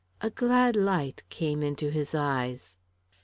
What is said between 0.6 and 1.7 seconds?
light came